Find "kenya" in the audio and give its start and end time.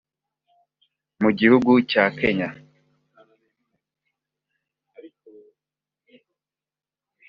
2.19-2.49